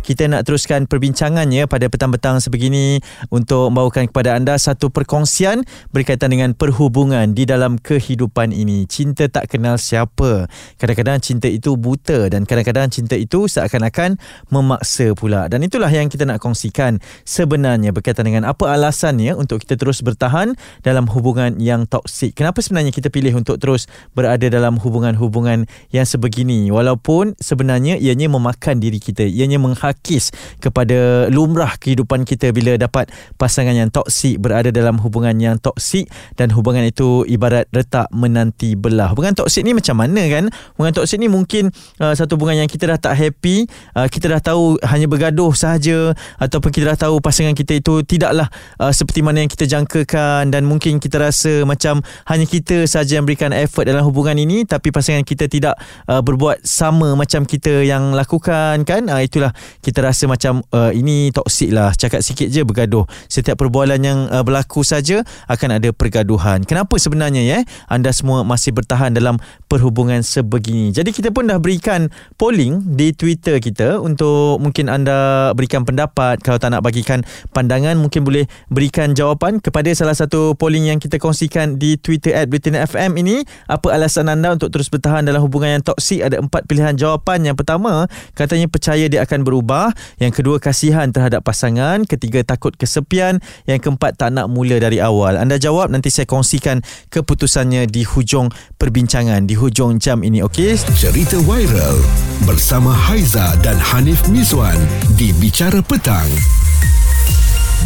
[0.00, 6.56] kita nak teruskan perbincangannya pada petang-petang sebegini untuk membawakan kepada anda satu perkongsian berkaitan dengan
[6.56, 8.88] perhubungan di dalam kehidupan ini.
[8.88, 10.48] Cinta tak kenal siapa.
[10.80, 14.16] Kadang-kadang cinta itu buta dan kadang-kadang cinta itu seakan-akan
[14.48, 15.46] memaksa pula.
[15.52, 16.98] Dan itulah yang kita nak kongsikan
[17.28, 22.32] sebenarnya berkaitan dengan apa alasannya untuk kita terus bertahan dalam hubungan yang toksik.
[22.32, 23.84] Kenapa sebenarnya kita pilih untuk terus
[24.16, 31.30] berada dalam hubungan-hubungan yang sebegini walaupun sebenarnya ianya memakan diri kita, ianya menghak menangkis kepada
[31.30, 33.08] lumrah kehidupan kita bila dapat
[33.38, 39.14] pasangan yang toksik berada dalam hubungan yang toksik dan hubungan itu ibarat retak menanti belah.
[39.14, 40.50] Hubungan toksik ni macam mana kan?
[40.74, 41.70] Hubungan toksik ni mungkin
[42.02, 46.12] uh, satu hubungan yang kita dah tak happy, uh, kita dah tahu hanya bergaduh sahaja
[46.42, 48.50] ataupun kita dah tahu pasangan kita itu tidaklah
[48.82, 53.26] uh, seperti mana yang kita jangkakan dan mungkin kita rasa macam hanya kita saja yang
[53.28, 55.78] berikan effort dalam hubungan ini tapi pasangan kita tidak
[56.10, 59.06] uh, berbuat sama macam kita yang lakukan kan?
[59.06, 61.96] Uh, itulah kita rasa macam uh, ini toksik lah.
[61.96, 63.08] Cakap sikit je bergaduh.
[63.26, 66.62] Setiap perbualan yang uh, berlaku saja akan ada pergaduhan.
[66.68, 67.58] Kenapa sebenarnya ya?
[67.88, 70.92] Anda semua masih bertahan dalam perhubungan sebegini.
[70.92, 76.44] Jadi kita pun dah berikan polling di Twitter kita untuk mungkin anda berikan pendapat.
[76.44, 77.24] Kalau tak nak bagikan
[77.56, 82.52] pandangan mungkin boleh berikan jawapan kepada salah satu polling yang kita kongsikan di Twitter at
[82.52, 83.42] Britain FM ini.
[83.64, 87.48] Apa alasan anda untuk terus bertahan dalam hubungan yang toksik ada empat pilihan jawapan.
[87.48, 88.04] Yang pertama
[88.36, 93.38] katanya percaya dia akan berubah berubah, yang kedua kasihan terhadap pasangan, ketiga takut kesepian,
[93.70, 95.38] yang keempat tak nak mula dari awal.
[95.38, 96.82] Anda jawab nanti saya kongsikan
[97.14, 98.50] keputusannya di hujung
[98.82, 100.74] perbincangan di hujung jam ini okey.
[100.98, 102.02] Cerita viral
[102.42, 104.76] bersama Haiza dan Hanif Miswan
[105.14, 106.26] di Bicara Petang.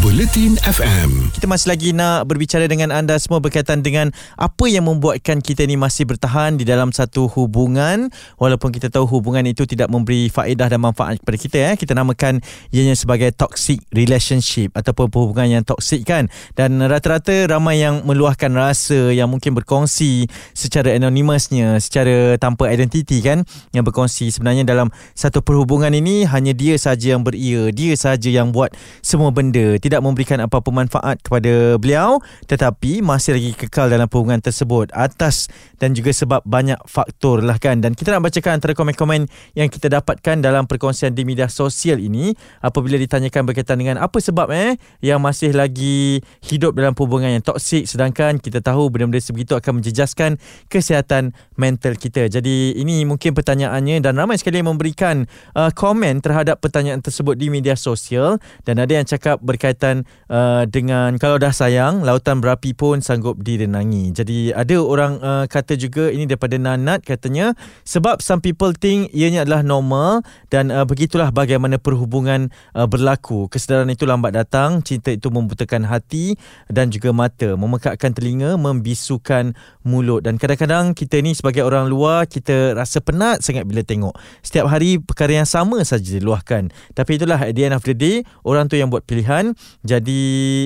[0.03, 1.31] Bulletin FM.
[1.31, 5.79] Kita masih lagi nak berbicara dengan anda semua berkaitan dengan apa yang membuatkan kita ni
[5.79, 10.83] masih bertahan di dalam satu hubungan walaupun kita tahu hubungan itu tidak memberi faedah dan
[10.83, 11.75] manfaat kepada kita eh.
[11.79, 12.43] Kita namakan
[12.75, 16.27] ianya sebagai toxic relationship ataupun hubungan yang toksik kan.
[16.59, 23.47] Dan rata-rata ramai yang meluahkan rasa yang mungkin berkongsi secara anonymousnya, secara tanpa identiti kan
[23.71, 28.51] yang berkongsi sebenarnya dalam satu perhubungan ini hanya dia saja yang beria, dia saja yang
[28.51, 34.39] buat semua benda tidak memberikan apa-apa manfaat kepada beliau tetapi masih lagi kekal dalam hubungan
[34.39, 37.83] tersebut atas dan juga sebab banyak faktor lah kan.
[37.83, 42.31] Dan kita nak bacakan antara komen-komen yang kita dapatkan dalam perkongsian di media sosial ini.
[42.63, 47.85] Apabila ditanyakan berkaitan dengan apa sebab eh yang masih lagi hidup dalam hubungan yang toksik
[47.85, 50.39] sedangkan kita tahu benda-benda sebegitu akan menjejaskan
[50.71, 52.31] kesihatan mental kita.
[52.31, 57.51] Jadi ini mungkin pertanyaannya dan ramai sekali yang memberikan uh, komen terhadap pertanyaan tersebut di
[57.51, 58.39] media sosial.
[58.63, 63.43] Dan ada yang cakap berkaitan berkaitan uh, dengan kalau dah sayang lautan berapi pun sanggup
[63.43, 64.15] direnangi.
[64.15, 67.51] Jadi ada orang uh, kata juga ini daripada Nanat katanya
[67.83, 73.51] sebab some people think ianya adalah normal dan uh, begitulah bagaimana perhubungan uh, berlaku.
[73.51, 76.39] Kesedaran itu lambat datang, cinta itu membutakan hati
[76.71, 79.51] dan juga mata, memekakkan telinga, membisukan
[79.83, 84.71] mulut dan kadang-kadang kita ni sebagai orang luar kita rasa penat sangat bila tengok setiap
[84.71, 86.71] hari perkara yang sama saja diluahkan.
[86.95, 90.21] Tapi itulah at the end of the day orang tu yang buat pilihan jadi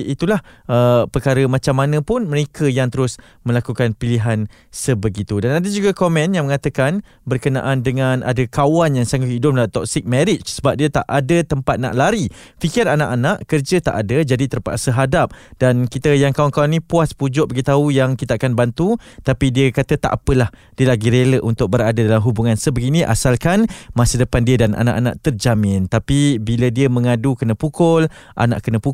[0.08, 5.38] itulah uh, perkara macam mana pun mereka yang terus melakukan pilihan sebegitu.
[5.44, 10.08] Dan ada juga komen yang mengatakan berkenaan dengan ada kawan yang sangat hidup dalam toxic
[10.08, 12.32] marriage sebab dia tak ada tempat nak lari.
[12.56, 17.52] Fikir anak-anak kerja tak ada jadi terpaksa hadap dan kita yang kawan-kawan ni puas pujuk
[17.52, 20.48] beritahu yang kita akan bantu tapi dia kata tak apalah
[20.80, 25.86] dia lagi rela untuk berada dalam hubungan sebegini asalkan masa depan dia dan anak-anak terjamin.
[25.86, 28.89] Tapi bila dia mengadu kena pukul, anak kena pukul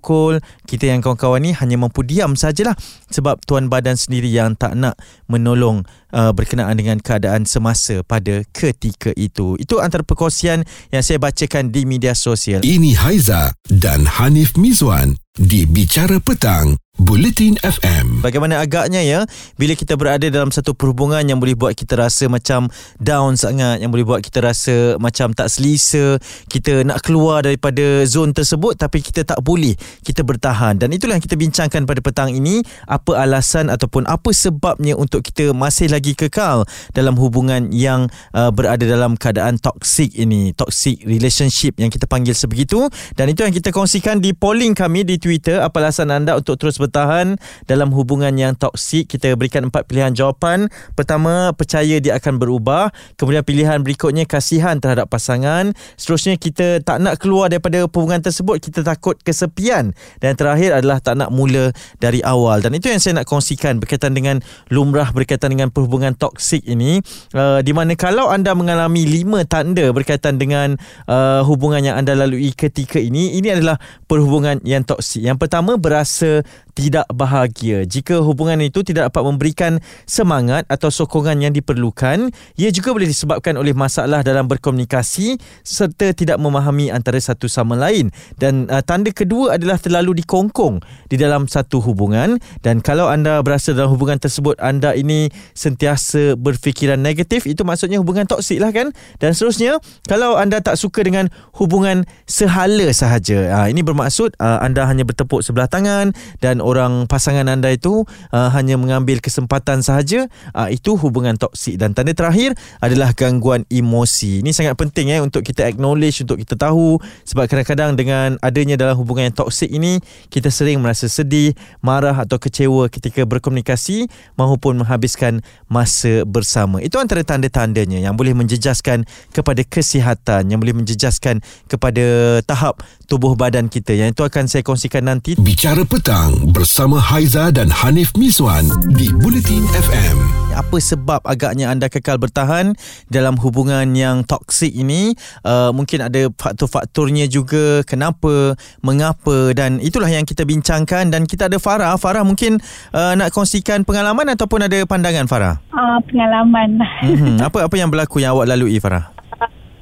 [0.66, 2.74] kita yang kawan-kawan ni hanya mampu diam sajalah
[3.10, 4.94] sebab tuan badan sendiri yang tak nak
[5.26, 9.56] menolong uh, berkenaan dengan keadaan semasa pada ketika itu.
[9.60, 10.64] Itu antara perkongsian
[10.94, 12.64] yang saya bacakan di media sosial.
[12.64, 18.18] Ini Haiza dan Hanif Mizwan di Bicara Petang Bulletin FM.
[18.18, 19.22] Bagaimana agaknya ya
[19.54, 22.66] bila kita berada dalam satu perhubungan yang boleh buat kita rasa macam
[22.98, 26.18] down sangat, yang boleh buat kita rasa macam tak selesa,
[26.50, 30.82] kita nak keluar daripada zon tersebut tapi kita tak boleh, kita bertahan.
[30.82, 35.54] Dan itulah yang kita bincangkan pada petang ini, apa alasan ataupun apa sebabnya untuk kita
[35.54, 41.86] masih lagi kekal dalam hubungan yang uh, berada dalam keadaan toxic ini, toxic relationship yang
[41.86, 42.90] kita panggil sebegitu.
[43.14, 46.82] Dan itu yang kita kongsikan di polling kami di Twitter, apa alasan anda untuk terus
[46.82, 47.36] bertahan bertahan
[47.68, 50.72] dalam hubungan yang toksik kita berikan empat pilihan jawapan.
[50.96, 52.88] Pertama percaya dia akan berubah.
[53.20, 55.76] Kemudian pilihan berikutnya kasihan terhadap pasangan.
[56.00, 58.64] Seterusnya kita tak nak keluar daripada hubungan tersebut.
[58.64, 59.92] Kita takut kesepian.
[60.24, 62.64] Dan terakhir adalah tak nak mula dari awal.
[62.64, 64.40] Dan itu yang saya nak kongsikan berkaitan dengan
[64.72, 67.04] lumrah berkaitan dengan perhubungan toksik ini.
[67.36, 72.56] Uh, di mana kalau anda mengalami lima tanda berkaitan dengan uh, hubungan yang anda lalui
[72.56, 73.76] ketika ini ini adalah
[74.08, 75.20] perhubungan yang toksik.
[75.20, 76.46] Yang pertama berasa
[76.86, 77.82] tidak bahagia.
[77.82, 79.72] Jika hubungan itu tidak dapat memberikan
[80.06, 85.34] semangat atau sokongan yang diperlukan, ia juga boleh disebabkan oleh masalah dalam berkomunikasi
[85.66, 88.14] serta tidak memahami antara satu sama lain.
[88.38, 90.78] Dan uh, tanda kedua adalah terlalu dikongkong
[91.10, 95.26] di dalam satu hubungan dan kalau anda berasa dalam hubungan tersebut anda ini
[95.58, 98.94] sentiasa berfikiran negatif, itu maksudnya hubungan toksik lah kan?
[99.18, 104.86] Dan seterusnya, kalau anda tak suka dengan hubungan sehala sahaja, uh, ini bermaksud uh, anda
[104.86, 106.75] hanya bertepuk sebelah tangan dan orang
[107.08, 111.80] pasangan anda itu uh, hanya mengambil kesempatan sahaja uh, itu hubungan toksik.
[111.80, 112.52] Dan tanda terakhir
[112.84, 114.44] adalah gangguan emosi.
[114.44, 117.00] Ini sangat penting eh untuk kita acknowledge untuk kita tahu.
[117.26, 122.36] Sebab kadang-kadang dengan adanya dalam hubungan yang toksik ini kita sering merasa sedih marah atau
[122.36, 125.40] kecewa ketika berkomunikasi maupun menghabiskan
[125.70, 126.82] masa bersama.
[126.82, 131.40] Itu antara tanda-tandanya yang boleh menjejaskan kepada kesihatan yang boleh menjejaskan
[131.70, 133.94] kepada tahap tubuh badan kita.
[133.94, 135.38] Yang itu akan saya kongsikan nanti.
[135.38, 140.18] Bicara petang bersama Haiza dan Hanif Miswan di Bulletin FM.
[140.56, 142.72] apa sebab agaknya anda kekal bertahan
[143.12, 145.12] dalam hubungan yang toksik ini?
[145.44, 147.84] Uh, mungkin ada faktor-faktornya juga.
[147.84, 149.52] Kenapa mengapa?
[149.52, 151.12] Dan itulah yang kita bincangkan.
[151.12, 151.94] Dan kita ada Farah.
[152.00, 152.56] Farah mungkin
[152.96, 155.60] uh, nak kongsikan pengalaman ataupun ada pandangan Farah?
[155.76, 156.80] Uh, pengalaman.
[157.04, 159.12] hmm, apa apa yang berlaku yang awak lalui Farah?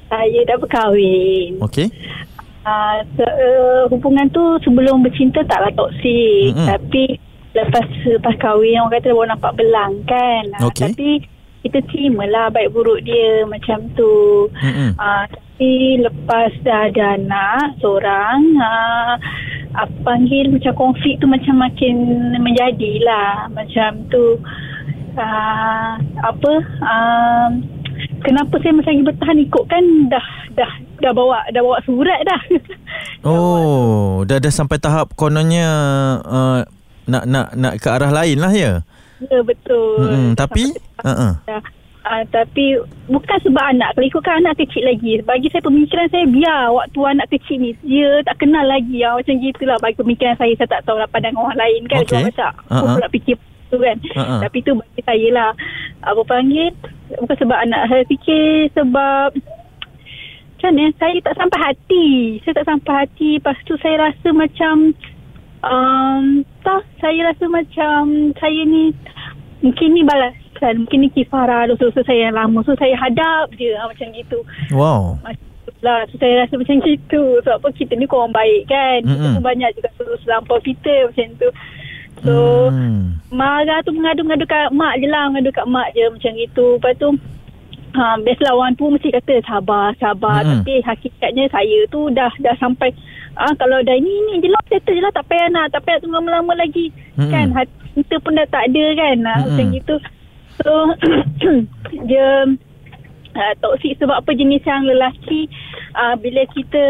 [0.05, 1.59] Saya dah berkahwin.
[1.65, 1.87] okey
[2.65, 6.57] Uh, uh, hubungan tu sebelum bercinta taklah toksik.
[6.57, 6.65] Mm-mm.
[6.65, 7.03] Tapi
[7.53, 10.43] lepas lepas kahwin orang kata baru nampak belang kan.
[10.57, 10.91] Ah, Okey.
[10.91, 11.09] Tapi
[11.61, 14.49] kita terimalah baik buruk dia macam tu.
[14.49, 14.97] Mm-mm.
[14.97, 15.25] Uh,
[15.55, 19.15] tapi lepas dah ada anak seorang uh,
[19.71, 21.95] apa panggil macam konflik tu macam makin
[22.43, 24.35] menjadilah macam tu
[25.15, 26.53] uh, apa
[26.83, 27.49] uh,
[28.23, 30.27] kenapa saya masih lagi bertahan ikut kan dah
[30.59, 32.41] dah dah bawa dah bawa surat dah
[33.29, 35.67] oh dah dah sampai tahap kononnya
[36.23, 36.59] uh,
[37.05, 38.73] nak nak nak ke arah lain lah ya
[39.21, 40.33] ya betul Mm-mm.
[40.35, 40.71] tapi
[41.03, 41.33] uh-uh.
[42.05, 42.77] Uh, tapi
[43.09, 47.33] bukan sebab anak Kalau ikutkan anak kecil lagi Bagi saya pemikiran saya Biar waktu anak
[47.33, 51.01] kecil ni Dia tak kenal lagi ya, Macam gitulah Bagi pemikiran saya Saya tak tahu
[51.01, 52.13] lah pandangan orang lain kan Okey.
[52.13, 52.93] Orang macam Aku Uh-uh.
[52.93, 53.35] pula fikir
[53.73, 54.37] tu kan Uh-uh.
[54.45, 55.49] Tapi tu bagi saya lah
[56.05, 56.69] Apa panggil
[57.09, 59.27] Bukan sebab anak Saya fikir sebab
[60.65, 62.07] Macam mana Saya tak sampai hati.
[62.41, 63.29] Saya tak sampai hati.
[63.37, 64.97] Lepas tu saya rasa macam
[65.61, 68.89] um, Tak Saya rasa macam Saya ni
[69.61, 70.85] Mungkin ni balasan.
[70.85, 72.65] Mungkin ni kifarah Dosa-dosa saya yang lama.
[72.65, 73.77] So saya hadap je.
[73.77, 74.41] Ah, Macam gitu.
[74.73, 75.21] Wow.
[75.85, 77.21] Lah So saya rasa macam gitu.
[77.45, 79.05] Sebab apa kita ni korang baik kan?
[79.05, 79.37] Kita Mm-mm.
[79.37, 81.49] pun banyak juga Dosa lampau kita Macam tu.
[82.25, 82.33] So
[82.73, 83.21] hmm.
[83.29, 85.29] Marah tu mengadu-ngadu kat mak je lah.
[85.29, 86.81] Mengadu kat mak je Macam gitu.
[86.81, 87.13] Lepas tu
[87.95, 90.61] ha, Biasalah orang tu mesti kata Sabar Sabar Mm-mm.
[90.61, 92.91] Tapi hakikatnya saya tu Dah dah sampai
[93.39, 95.99] ah Kalau dah ini Ini je lah Settle je lah Tak payah nak Tak payah
[96.03, 97.31] tunggu lama-lama lagi Mm-mm.
[97.31, 99.55] Kan hati kita pun dah tak ada kan ah, Mm-mm.
[99.55, 99.95] Macam gitu
[100.59, 100.71] So
[102.11, 102.27] Dia
[103.35, 105.47] uh, Toksik sebab apa jenis yang lelaki
[105.95, 106.83] uh, Bila kita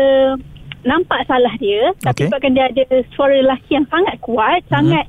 [0.86, 2.02] Nampak salah dia Okey.
[2.06, 5.06] Tapi sebabkan dia ada Suara lelaki yang sangat kuat Sangat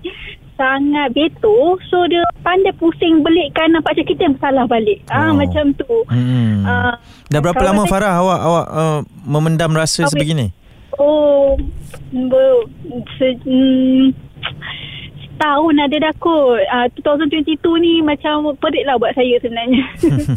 [0.56, 5.14] Sangat betul So dia pandai pusing belikkan Nampak macam kita yang salah balik Oh.
[5.14, 6.64] ah Macam tu Hmm.
[6.64, 10.46] Ah, Dah berapa lama saya- Farah awak awak uh, memendam rasa Awak- sebegini?
[10.94, 11.60] Oh
[12.08, 12.64] ber,
[13.14, 14.16] se, mm,
[15.28, 19.84] Setahun ada dah kot uh, 2022 ni Macam perit lah buat saya sebenarnya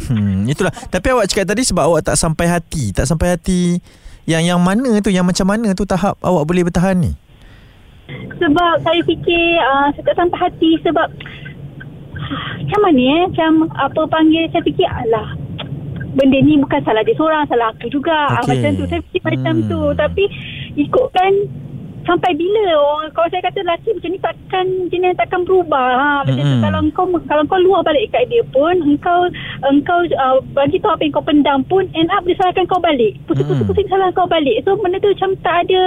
[0.52, 0.68] itulah.
[0.68, 3.80] Tapi awak cakap tadi sebab awak tak sampai hati, tak sampai hati
[4.24, 7.12] yang yang mana tu, yang macam mana tu tahap awak boleh bertahan ni?
[8.40, 11.08] Sebab saya fikir uh, Saya tak sampai hati Sebab
[12.64, 15.36] Macam mana eh Macam apa panggil Saya fikir Alah
[16.10, 18.42] Benda ni bukan salah dia seorang Salah aku juga Okey.
[18.42, 18.54] okay.
[18.56, 19.32] Macam tu Saya fikir hmm.
[19.38, 20.24] macam tu Tapi
[20.80, 21.32] Ikutkan
[22.08, 25.88] Sampai bila orang Kalau saya kata lelaki macam ni Takkan Jenis takkan berubah.
[25.96, 26.42] Ha, Macam tu.
[26.42, 26.62] Mm-mm.
[26.64, 29.28] Kalau kau Kalau kau luar balik kat dia pun Engkau
[29.68, 33.16] Engkau uh, Bagi tahu apa yang kau pendam pun End up dia salahkan kau balik.
[33.28, 34.64] Pusing-pusing salah kau balik.
[34.64, 35.82] So benda tu macam tak ada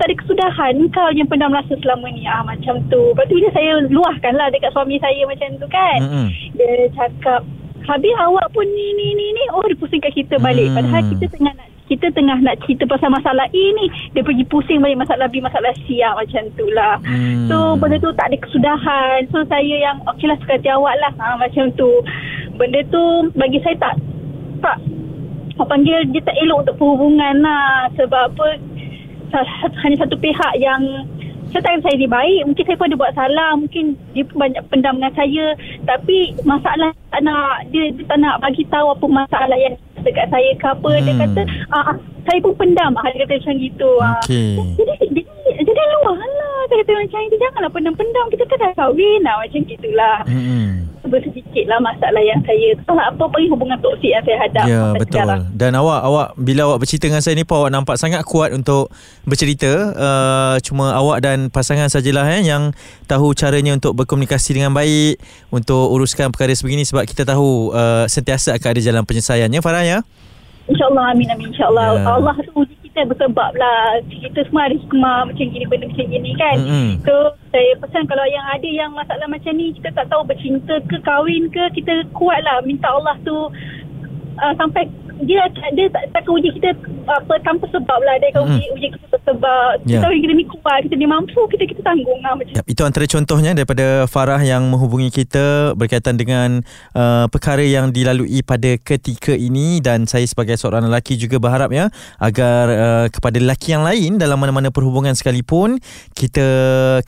[0.00, 2.24] Tak ada kesudahan Engkau yang pendam rasa selama ni.
[2.24, 3.12] Ah, Macam tu.
[3.12, 5.98] Lepas tu bila saya luahkan lah Dekat suami saya macam tu kan.
[6.00, 6.26] Mm-mm.
[6.56, 7.44] Dia cakap
[7.88, 9.44] Habis awak pun ni ni ni ni.
[9.56, 10.68] Oh dia pusingkan kita balik.
[10.70, 10.76] Hmm.
[10.78, 14.78] Padahal kita tengah nak kita tengah nak cerita pasal masalah A ni dia pergi pusing
[14.78, 17.02] balik masalah B masalah C lah macam tu lah.
[17.02, 17.50] Hmm.
[17.50, 19.18] so benda tu tak ada kesudahan.
[19.34, 21.90] So saya yang okey lah suka hati awak lah ha, macam tu.
[22.54, 23.02] Benda tu
[23.34, 23.94] bagi saya tak
[24.62, 24.78] tak
[25.58, 27.90] orang panggil dia tak elok untuk perhubungan lah.
[27.98, 28.46] Sebab apa
[29.82, 30.82] hanya satu pihak yang
[31.50, 34.62] saya tak saya dia baik mungkin saya pun ada buat salah mungkin dia pun banyak
[34.70, 35.46] pendam dengan saya.
[35.82, 40.50] Tapi masalah tak nak dia, dia tak nak bagi tahu apa masalah yang dekat saya
[40.54, 41.22] ke apa dia Hmm.
[41.22, 44.16] kata ah, ah, saya pun pendam ah, dia kata macam gitu ah.
[44.20, 44.54] Okey.
[44.76, 45.22] jadi jadi
[45.60, 49.60] jadi luar lah dia kata macam itu janganlah pendam-pendam kita kan dah kahwin lah macam
[49.64, 50.79] gitulah Hmm.
[51.10, 55.18] Bersedikit lah masalah yang saya tak apa pun hubungan toksik yang saya hadap Ya betul.
[55.18, 55.42] sekarang.
[55.52, 58.88] Dan awak awak bila awak bercerita dengan saya ni pun awak nampak sangat kuat untuk
[59.26, 59.70] bercerita.
[59.92, 62.70] Uh, Cuma awak dan pasangan sajalah eh, yang
[63.10, 65.18] tahu caranya untuk berkomunikasi dengan baik
[65.50, 69.60] Untuk uruskan perkara sebegini sebab kita tahu uh, sentiasa akan ada jalan penyelesaiannya.
[69.60, 69.98] Farah ya?
[70.70, 71.86] InsyaAllah amin amin insyaAllah.
[71.98, 72.06] Ya.
[72.06, 76.30] Allah tu uji kita bersebab lah Kita semua ada hikmah macam gini benda macam gini
[76.34, 76.88] kan Mm-mm.
[77.06, 77.14] So
[77.54, 81.46] saya pesan kalau yang ada yang masalah macam ni Kita tak tahu bercinta ke kahwin
[81.54, 83.48] ke Kita kuat lah minta Allah tu
[84.42, 84.90] uh, Sampai
[85.24, 85.42] dia
[85.76, 86.68] dia tak, tak akan uji kita
[87.08, 88.14] apa tanpa sebab lah.
[88.22, 88.56] Dia akan Mm-mm.
[88.56, 89.98] uji uji kita bersebab Ya.
[89.98, 93.04] kita tahu kita ni kuat kita ni mampu kita kita tanggung lah macam itu antara
[93.08, 96.62] contohnya daripada Farah yang menghubungi kita berkaitan dengan
[96.94, 99.82] uh, perkara yang dilalui pada ketika ini.
[99.82, 101.88] Dan saya sebagai seorang lelaki juga berharap ya
[102.20, 105.80] agar uh, kepada lelaki yang lain dalam mana-mana perhubungan sekalipun
[106.14, 106.46] kita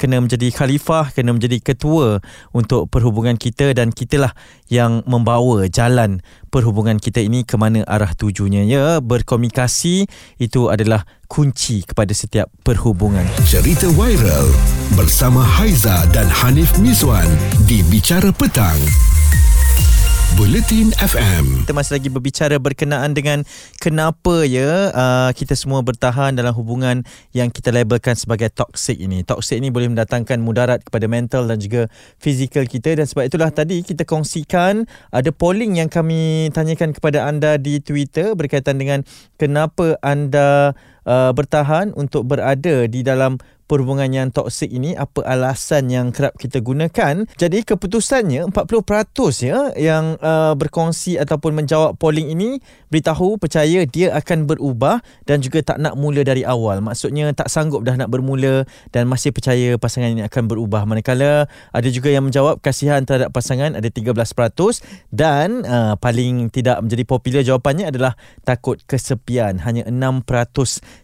[0.00, 2.18] kena menjadi khalifah, kena menjadi ketua
[2.50, 3.70] untuk perhubungan kita.
[3.76, 4.34] Dan kitalah
[4.72, 10.10] yang membawa jalan perhubungan kita ini ke mana arah tujunya ya berkomunikasi
[10.42, 14.50] itu adalah kunci kepada setiap perhubungan Cerita viral
[14.98, 17.30] bersama Haiza dan Hanif Miswan
[17.70, 18.82] di Bicara Petang.
[20.32, 21.64] Buletin FM.
[21.64, 23.44] kita masih lagi berbicara berkenaan dengan
[23.76, 27.04] kenapa ya uh, kita semua bertahan dalam hubungan
[27.36, 29.20] yang kita labelkan sebagai toxic ini.
[29.22, 33.84] Toxic ini boleh mendatangkan mudarat kepada mental dan juga fizikal kita dan sebab itulah tadi
[33.84, 39.04] kita kongsikan ada polling yang kami tanyakan kepada anda di Twitter berkaitan dengan
[39.36, 40.72] kenapa anda
[41.04, 43.36] uh, bertahan untuk berada di dalam
[43.72, 47.24] perhubungan yang toksik ini apa alasan yang kerap kita gunakan?
[47.40, 52.60] Jadi keputusannya 40% ya yang uh, berkongsi ataupun menjawab polling ini
[52.92, 56.84] beritahu percaya dia akan berubah dan juga tak nak mula dari awal.
[56.84, 60.84] Maksudnya tak sanggup dah nak bermula dan masih percaya pasangan ini akan berubah.
[60.84, 64.12] Manakala ada juga yang menjawab kasihan terhadap pasangan ada 13%
[65.08, 68.12] dan uh, paling tidak menjadi popular jawapannya adalah
[68.44, 69.64] takut kesepian.
[69.64, 70.28] Hanya 6%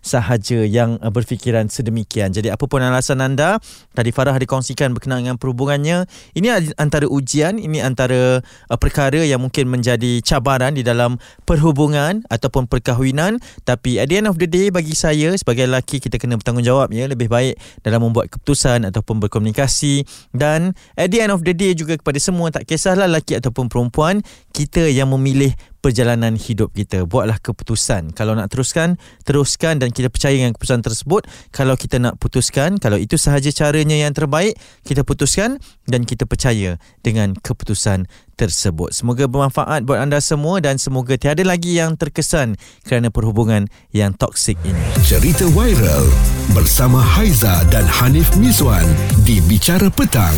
[0.05, 2.37] sahaja yang uh, berfikiran sedemikian.
[2.37, 3.63] Jadi apa pun alasan anda
[3.95, 6.11] tadi Farah dikongsikan berkenaan dengan perhubungannya.
[6.35, 12.67] Ini antara ujian ini antara uh, perkara yang mungkin menjadi cabaran di dalam perhubungan ataupun
[12.67, 13.39] perkahwinan.
[13.63, 17.07] Tapi at the end of the day bagi saya sebagai lelaki kita kena bertanggungjawab ya.
[17.07, 17.55] Lebih baik
[17.87, 20.03] dalam membuat keputusan ataupun berkomunikasi.
[20.35, 24.27] Dan at the end of the day juga kepada semua tak kisahlah lelaki ataupun perempuan
[24.59, 27.07] kita yang memilih perjalanan hidup kita.
[27.07, 28.11] Buatlah keputusan.
[28.11, 31.31] Kalau nak teruskan teruskan dan kita percaya dengan keputusan tersebut.
[31.55, 36.83] Kalau kita nak putuskan kalau itu sahaja caranya yang terbaik kita putuskan dan kita percaya
[37.07, 38.91] dengan keputusan tersebut.
[38.91, 44.59] Semoga bermanfaat buat anda semua dan semoga tiada lagi yang terkesan kerana perhubungan yang toksik
[44.67, 44.83] ini.
[45.07, 46.11] Cerita viral
[46.51, 48.87] bersama Haiza dan Hanif Miswan
[49.23, 50.35] di Bicara Petang.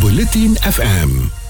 [0.00, 1.43] Buletin FM.